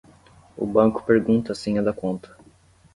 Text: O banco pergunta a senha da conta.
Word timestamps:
O 0.57 0.65
banco 0.65 1.03
pergunta 1.03 1.51
a 1.51 1.55
senha 1.55 1.83
da 1.83 1.93
conta. 1.93 2.35